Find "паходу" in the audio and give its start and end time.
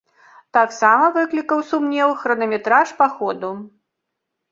3.03-3.51